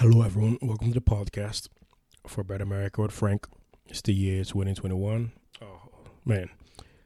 [0.00, 0.56] Hello, everyone.
[0.62, 1.68] Welcome to the podcast
[2.26, 3.46] for Better America with Frank.
[3.86, 5.30] It's the year 2021.
[5.60, 5.66] Oh,
[6.24, 6.48] man.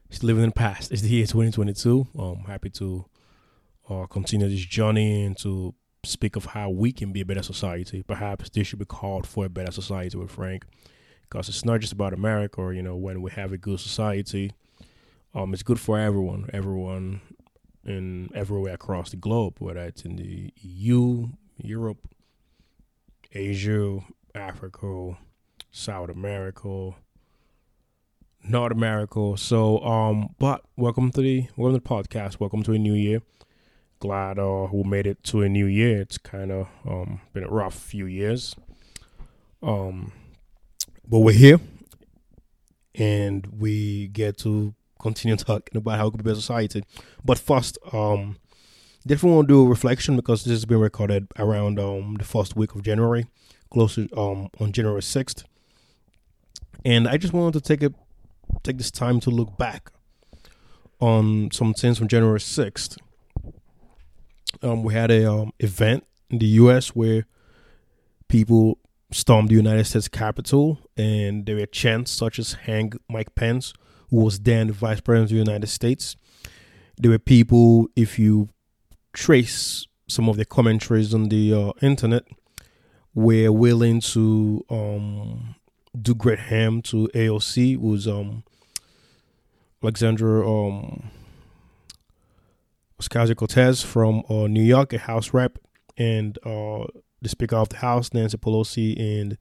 [0.09, 0.93] It's living in the past.
[0.93, 2.07] It's the year 2022.
[2.17, 3.05] I'm happy to
[3.89, 8.01] uh, continue this journey and to speak of how we can be a better society.
[8.01, 10.63] Perhaps this should be called for a better society with Frank
[11.23, 14.53] because it's not just about America or, you know, when we have a good society.
[15.33, 17.19] Um, it's good for everyone, everyone
[17.83, 21.27] in everywhere across the globe, whether it's in the EU,
[21.57, 22.07] Europe,
[23.35, 23.99] Asia,
[24.33, 25.17] Africa,
[25.69, 26.91] South America,
[28.47, 29.33] North America.
[29.35, 32.39] So, um, but welcome to the welcome to the podcast.
[32.39, 33.21] Welcome to a new year.
[33.99, 35.99] Glad uh we made it to a new year.
[35.99, 38.55] It's kind of um been a rough few years.
[39.61, 40.13] Um,
[41.05, 41.59] but we're here,
[42.93, 46.83] and we get to continue talking about how we could be a society.
[47.23, 48.37] But first, um,
[49.05, 52.55] definitely want to do a reflection because this has been recorded around um the first
[52.55, 53.25] week of January,
[53.69, 55.43] closer um on January sixth,
[56.83, 57.93] and I just wanted to take a
[58.63, 59.91] take this time to look back
[60.99, 62.97] on some things from January sixth.
[64.61, 66.89] Um, we had a um event in the U.S.
[66.89, 67.25] where
[68.27, 68.79] people
[69.11, 73.73] stormed the United States Capitol, and there were chants such as "Hang Mike Pence,"
[74.09, 76.15] who was then the Vice President of the United States.
[76.97, 78.49] There were people, if you
[79.15, 82.23] trace some of the commentaries on the uh, internet.
[83.15, 85.55] Were willing to um,
[85.99, 88.43] do great harm to AOC, was um,
[89.81, 91.11] Alexandra um,
[93.01, 95.57] Ocasio Cortez from uh, New York, a House rep,
[95.97, 96.85] and uh,
[97.21, 99.37] the Speaker of the House, Nancy Pelosi, and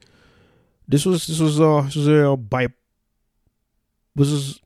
[0.87, 2.69] this was this was uh, this was a by
[4.15, 4.61] this was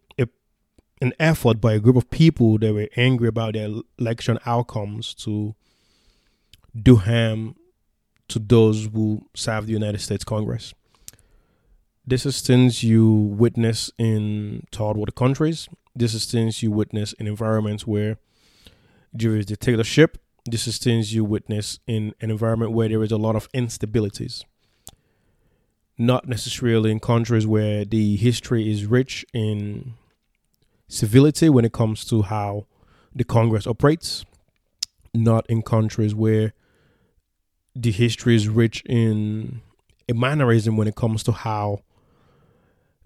[1.01, 3.69] an effort by a group of people that were angry about their
[3.99, 5.55] election outcomes to
[6.81, 7.55] do harm
[8.29, 10.75] to those who serve the United States Congress.
[12.07, 15.69] This is things you witness in third world countries.
[15.95, 18.17] This is things you witness in environments where
[19.13, 20.19] there is dictatorship.
[20.47, 24.45] This is things you witness in an environment where there is a lot of instabilities.
[25.99, 29.95] Not necessarily in countries where the history is rich in
[30.89, 32.67] civility when it comes to how
[33.15, 34.25] the Congress operates.
[35.15, 36.53] Not in countries where
[37.75, 39.63] the history is rich in
[40.09, 41.81] a mannerism when it comes to how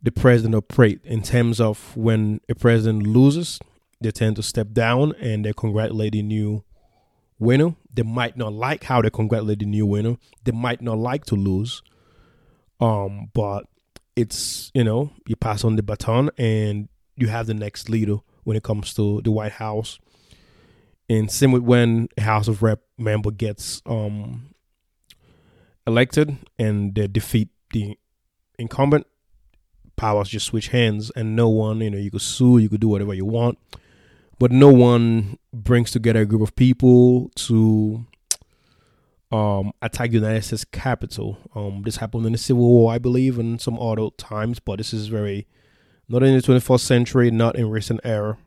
[0.02, 3.60] the president operate in terms of when a president loses,
[4.00, 6.64] they tend to step down and they congratulate the new
[7.38, 7.74] winner.
[7.92, 10.16] They might not like how they congratulate the new winner.
[10.44, 11.82] They might not like to lose.
[12.80, 13.66] Um, but
[14.16, 16.88] it's you know, you pass on the baton and
[17.22, 19.98] you have the next leader when it comes to the White House.
[21.08, 24.54] And same with when a House of Rep member gets um
[25.86, 27.96] elected and they defeat the
[28.58, 29.06] incumbent,
[29.96, 32.88] powers just switch hands and no one, you know, you could sue, you could do
[32.88, 33.58] whatever you want,
[34.38, 38.04] but no one brings together a group of people to
[39.30, 41.38] um, attack the United States Capitol.
[41.54, 44.92] Um, this happened in the Civil War, I believe, and some other times, but this
[44.92, 45.46] is very
[46.08, 48.38] not in the 21st century, not in recent era.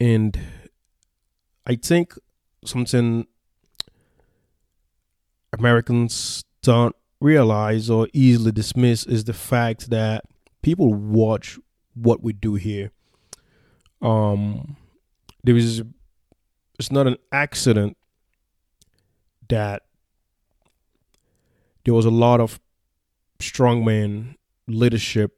[0.00, 0.38] And
[1.66, 2.14] I think
[2.64, 3.26] something
[5.52, 10.24] Americans don't realize or easily dismiss is the fact that
[10.62, 11.58] people watch
[11.94, 12.90] what we do here.
[14.00, 14.76] Um,
[15.44, 15.82] there is,
[16.78, 17.96] it's not an accident
[19.48, 19.82] that
[21.84, 22.60] there was a lot of
[23.38, 25.32] strongman leadership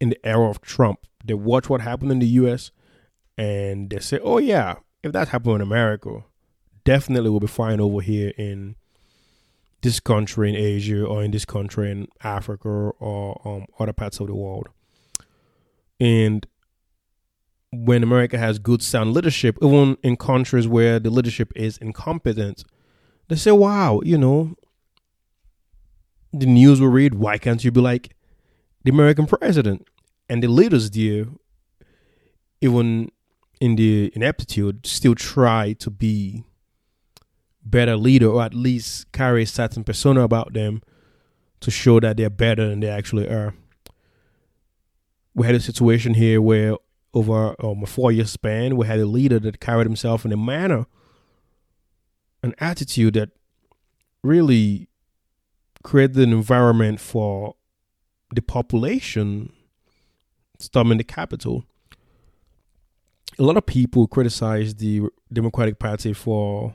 [0.00, 1.06] in the era of Trump.
[1.24, 2.70] They watch what happened in the U.S.
[3.38, 6.24] and they say, "Oh yeah, if that happened in America,
[6.84, 8.76] definitely we'll be fine over here in
[9.82, 14.28] this country in Asia or in this country in Africa or um, other parts of
[14.28, 14.68] the world.
[16.00, 16.46] And
[17.72, 22.64] when America has good sound leadership, even in countries where the leadership is incompetent,
[23.28, 24.54] they say, wow, you know,
[26.32, 28.14] the news will read, why can't you be like
[28.84, 29.86] the American president?
[30.28, 31.26] And the leaders there,
[32.60, 33.10] even
[33.60, 36.44] in the ineptitude, still try to be
[37.64, 40.82] better leader or at least carry a certain persona about them
[41.60, 43.54] to show that they're better than they actually are.
[45.34, 46.76] We had a situation here where
[47.14, 50.36] over um, a four year span, we had a leader that carried himself in a
[50.36, 50.86] manner,
[52.42, 53.30] an attitude that
[54.22, 54.88] really
[55.82, 57.56] created an environment for
[58.32, 59.52] the population
[60.58, 61.64] storming the Capitol.
[63.38, 65.02] A lot of people criticize the
[65.32, 66.74] Democratic Party for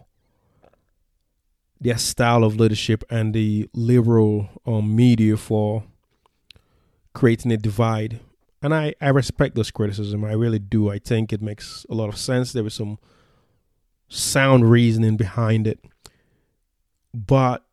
[1.80, 5.84] their style of leadership and the liberal um, media for
[7.14, 8.20] creating a divide.
[8.62, 10.24] And I, I respect this criticism.
[10.24, 10.90] I really do.
[10.90, 12.52] I think it makes a lot of sense.
[12.52, 12.98] There was some
[14.10, 15.80] sound reasoning behind it.
[17.14, 17.64] But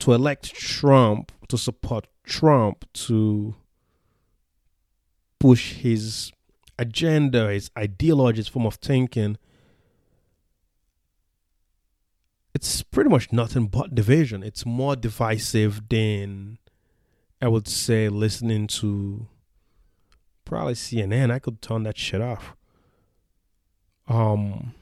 [0.00, 3.54] to elect Trump, to support Trump, to
[5.38, 6.32] push his
[6.78, 9.36] agenda, his ideology, his form of thinking,
[12.54, 14.42] it's pretty much nothing but division.
[14.42, 16.58] It's more divisive than
[17.40, 19.26] I would say listening to
[20.44, 21.30] probably CNN.
[21.30, 22.54] I could turn that shit off.
[24.08, 24.74] Um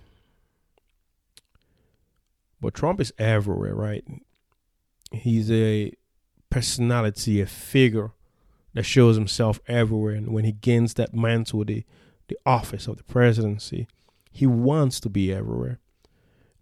[2.61, 4.05] but Trump is everywhere, right?
[5.11, 5.93] He's a
[6.51, 8.13] personality, a figure
[8.75, 10.15] that shows himself everywhere.
[10.15, 11.85] And when he gains that mantle, the,
[12.29, 13.89] the office of the presidency,
[14.31, 15.81] he wants to be everywhere.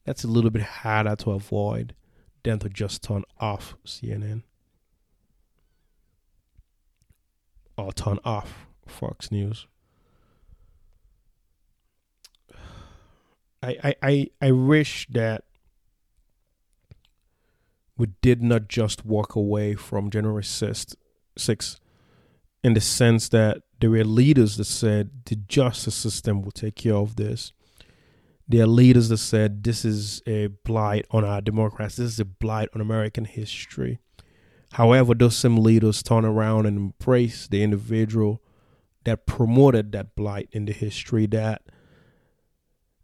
[0.05, 1.95] That's a little bit harder to avoid
[2.45, 4.43] than to just turn off CNN
[7.77, 9.67] or turn off Fox News.
[13.63, 15.45] I, I, I, I wish that
[17.97, 20.95] we did not just walk away from January 6th,
[21.39, 21.81] 6th
[22.63, 26.95] in the sense that there were leaders that said the justice system will take care
[26.95, 27.53] of this.
[28.49, 32.25] There are leaders that said this is a blight on our democracy, this is a
[32.25, 33.99] blight on American history.
[34.73, 38.43] However, those same leaders turn around and embrace the individual
[39.05, 41.63] that promoted that blight in the history that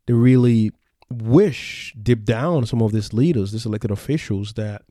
[0.07, 0.73] they really
[1.21, 4.83] wish deep down some of these leaders, these elected officials, that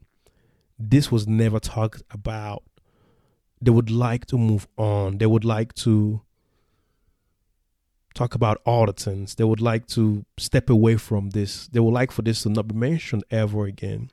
[0.78, 2.64] this was never talked about.
[3.62, 5.18] They would like to move on.
[5.20, 6.22] They would like to
[8.14, 9.36] talk about auditors.
[9.36, 11.68] They would like to step away from this.
[11.68, 14.10] They would like for this to not be mentioned ever again.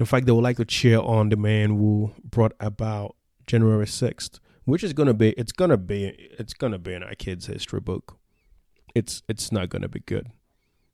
[0.00, 3.14] In fact, they would like to cheer on the man who brought about
[3.46, 6.06] January 6th, which is gonna be it's gonna be
[6.38, 8.18] it's gonna be in our kids' history book.
[8.94, 10.30] It's it's not gonna be good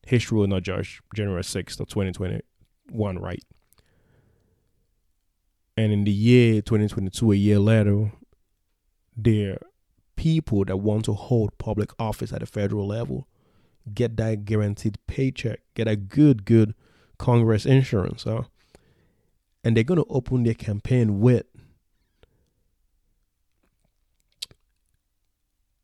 [0.06, 3.44] history will not judge January 6th of 2021 right.
[5.76, 8.12] And in the year 2022, a year later,
[9.16, 9.58] there
[10.16, 13.26] people that want to hold public office at the federal level
[13.94, 16.74] get that guaranteed paycheck, get a good, good
[17.18, 18.42] Congress insurance, huh?
[19.64, 21.46] And they're going to open their campaign with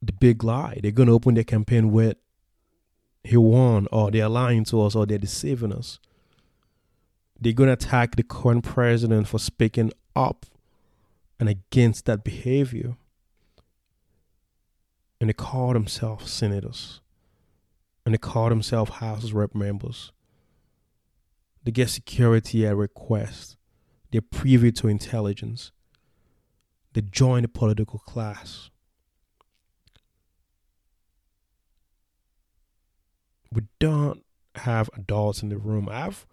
[0.01, 0.81] the big lie.
[0.83, 2.17] They're going to open their campaign with
[3.27, 5.99] he won, or they're lying to us, or they're deceiving us.
[7.41, 10.47] They're going to attack the current president for speaking up
[11.39, 12.97] and against that behavior.
[15.21, 17.01] And they call themselves senators.
[18.05, 20.13] And they call themselves House Rep members.
[21.65, 23.57] They get security at request.
[24.13, 25.73] They're privy to intelligence.
[26.93, 28.71] They join the political class.
[33.53, 34.25] We don't
[34.57, 35.89] have adults in the room.
[35.91, 36.27] I've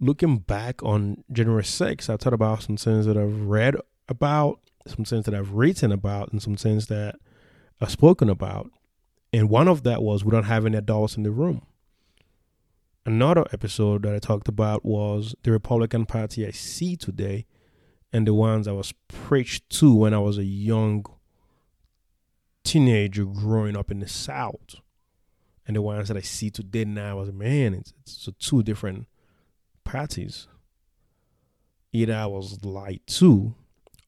[0.00, 3.76] looking back on January 6th, I thought about some things that I've read
[4.08, 7.16] about, some things that I've written about, and some things that
[7.80, 8.70] I've spoken about.
[9.32, 11.62] And one of that was we don't have any adults in the room.
[13.06, 17.46] Another episode that I talked about was the Republican Party I see today
[18.12, 21.04] and the ones I was preached to when I was a young
[22.62, 24.76] teenager growing up in the South
[25.66, 29.06] and the ones that I see today now as man, it's, it's two different
[29.84, 30.48] parties.
[31.92, 33.54] Either I was lied to,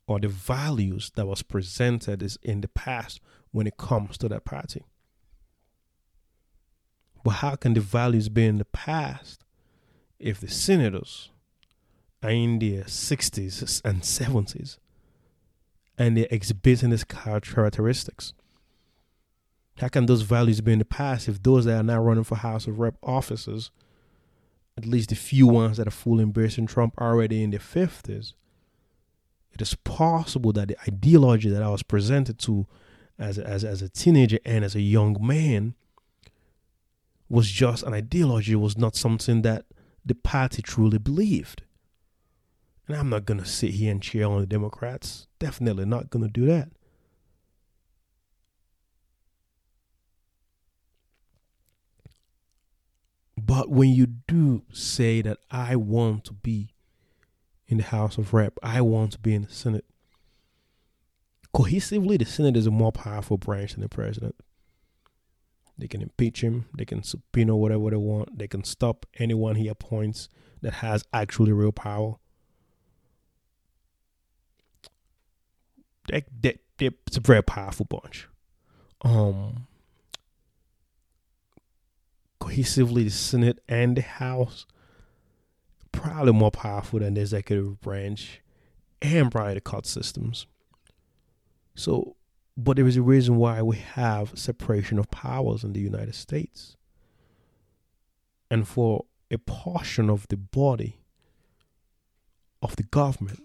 [0.07, 3.21] or the values that was presented is in the past
[3.51, 4.85] when it comes to that party.
[7.25, 9.45] But how can the values be in the past
[10.19, 11.31] if the senators
[12.23, 14.79] are in their 60s and 70s
[15.99, 18.33] and they're exhibiting these characteristics?
[19.79, 22.37] How can those values be in the past if those that are now running for
[22.37, 23.71] House of Rep offices,
[24.79, 28.33] at least the few ones that are fully embracing Trump, already in their 50s?
[29.53, 32.67] It is possible that the ideology that I was presented to
[33.19, 35.75] as a, as, as a teenager and as a young man
[37.29, 39.67] was just an ideology, was not something that
[40.05, 41.63] the party truly believed.
[42.87, 45.27] And I'm not going to sit here and cheer on the Democrats.
[45.39, 46.69] Definitely not going to do that.
[53.47, 56.75] But when you do say that I want to be
[57.69, 59.85] in the House of Rep, I want to be in the Senate,
[61.55, 64.35] cohesively, the Senate is a more powerful branch than the president.
[65.79, 66.67] They can impeach him.
[66.77, 68.37] They can subpoena whatever they want.
[68.37, 70.29] They can stop anyone he appoints
[70.63, 72.17] that has actually real power.
[76.09, 78.29] They, they, they, it's a very powerful bunch.
[79.03, 79.69] Um,
[82.47, 84.67] cohesively, the Senate and the House
[85.93, 88.41] probably more powerful than the executive branch
[89.03, 90.47] and probably the court systems.
[91.75, 92.17] So,
[92.57, 96.77] but there is a reason why we have separation of powers in the United States.
[98.51, 101.01] And for a portion of the body
[102.63, 103.43] of the government,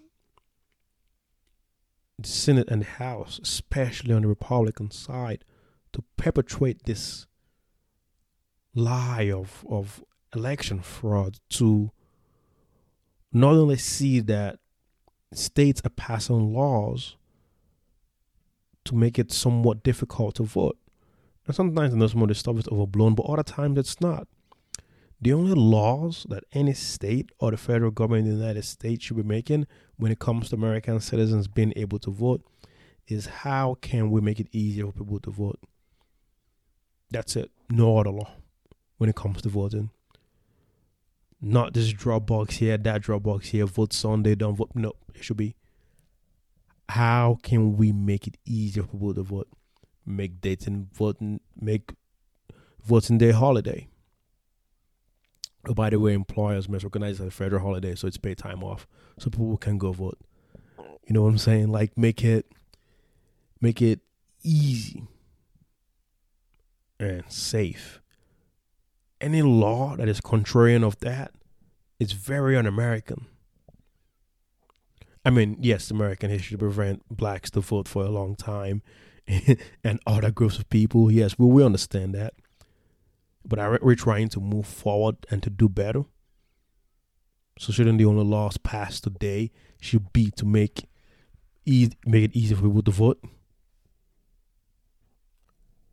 [2.18, 5.44] the Senate and the House, especially on the Republican side,
[5.92, 7.26] to perpetuate this
[8.74, 10.02] lie of, of
[10.34, 11.90] election fraud, to
[13.32, 14.58] not only see that
[15.32, 17.16] states are passing laws
[18.84, 20.78] to make it somewhat difficult to vote.
[21.46, 24.28] And sometimes in some of the stuff is overblown, but other times it's not.
[25.20, 29.16] The only laws that any state or the federal government in the United States should
[29.16, 32.42] be making when it comes to American citizens being able to vote
[33.06, 35.60] is how can we make it easier for people to vote?
[37.10, 37.50] That's it.
[37.70, 38.32] No other law
[39.02, 39.90] when it comes to voting.
[41.40, 44.70] Not this Dropbox here, that Dropbox here, vote Sunday, don't vote.
[44.74, 45.56] No, it should be
[46.92, 49.48] how can we make it easier for people to vote?
[50.04, 51.90] Make dating voting make
[52.84, 53.88] voting day holiday.
[55.66, 58.36] Oh, by the way, employers must recognize it as a federal holiday, so it's paid
[58.36, 58.86] time off,
[59.18, 60.18] so people can go vote.
[61.06, 61.72] You know what I'm saying?
[61.72, 62.46] Like make it
[63.58, 64.00] make it
[64.42, 65.04] easy
[67.00, 68.01] and safe.
[69.22, 71.32] Any law that is contrarian of that
[72.00, 73.26] is very un-American.
[75.24, 78.82] I mean, yes, American history prevent blacks to vote for a long time
[79.84, 81.08] and other groups of people.
[81.08, 82.34] Yes, well, we understand that.
[83.44, 86.02] But are we trying to move forward and to do better?
[87.60, 90.88] So shouldn't the only laws passed today should be to make
[91.64, 93.22] e- make it easy for people to vote?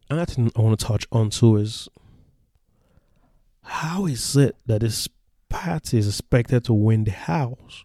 [0.10, 1.88] And that's I want to touch on too is
[3.64, 5.08] how is it that this
[5.50, 7.84] party is expected to win the House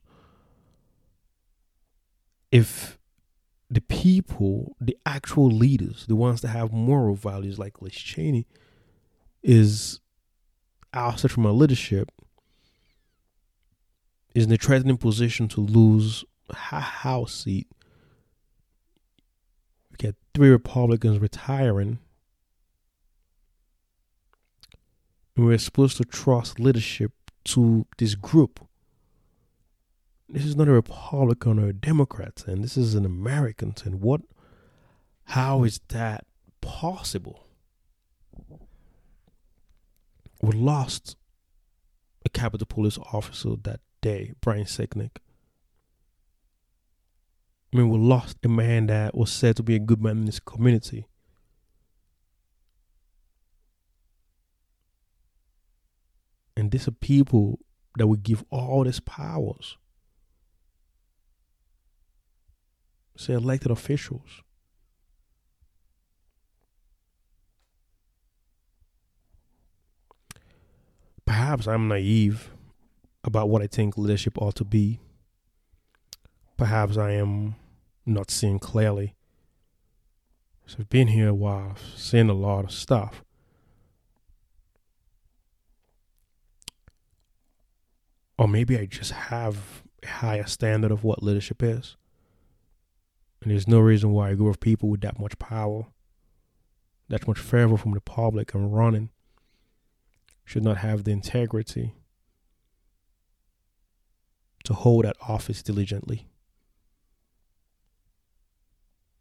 [2.53, 2.99] if
[3.69, 8.47] the people, the actual leaders, the ones that have moral values like Liz Cheney,
[9.43, 9.99] is
[10.93, 12.13] ousted from a leadership,
[14.35, 17.67] is in a threatening position to lose a House seat.
[19.91, 21.89] We get three Republicans retiring.
[21.89, 21.99] And
[25.37, 27.13] we're supposed to trust leadership
[27.45, 28.67] to this group
[30.29, 34.23] this is not a Republican or a Democrat and this is an American and what
[35.25, 36.27] how is that
[36.61, 37.47] possible?
[40.43, 41.17] We lost
[42.25, 45.17] a Capitol Police officer that day, Brian Sicknick.
[47.73, 50.25] I mean, we lost a man that was said to be a good man in
[50.27, 51.07] this community.
[56.57, 57.59] And these are people
[57.99, 59.77] that we give all these powers.
[63.17, 64.43] say elected officials.
[71.25, 72.51] Perhaps I'm naive
[73.23, 75.01] about what I think leadership ought to be.
[76.57, 77.57] Perhaps I am
[78.05, 79.15] not seeing clearly.
[80.67, 83.23] So I've been here a while, seen a lot of stuff.
[88.39, 91.97] Or maybe I just have a higher standard of what leadership is.
[93.43, 95.87] And there's no reason why a group of people with that much power,
[97.09, 99.11] that much favor from the public and running,
[100.45, 101.95] should not have the integrity
[104.65, 106.27] to hold that office diligently.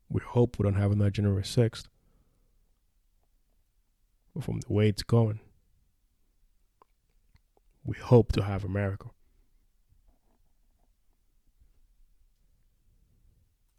[0.09, 1.87] We hope we don't have another January 6th.
[4.33, 5.39] But from the way it's going,
[7.85, 9.12] we hope to have America.